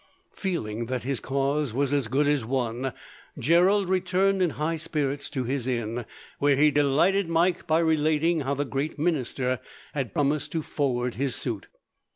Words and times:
Feeling 0.33 0.87
that 0.87 1.03
his 1.03 1.19
cause 1.19 1.73
was 1.73 1.93
as 1.93 2.07
good 2.07 2.27
as 2.27 2.43
won, 2.43 2.91
Gerald 3.37 3.87
returned 3.87 4.41
in 4.41 4.49
high 4.57 4.77
spirits 4.77 5.29
to 5.29 5.43
his 5.43 5.67
inn, 5.67 6.05
where 6.39 6.55
he 6.55 6.71
delighted 6.71 7.29
Mike 7.29 7.67
by 7.67 7.77
relating 7.77 8.39
how 8.39 8.55
the 8.55 8.65
great 8.65 8.97
minister 8.97 9.59
had 9.93 10.11
promised 10.11 10.51
to 10.53 10.63
forward 10.63 11.13
his 11.13 11.35
suit. 11.35 11.67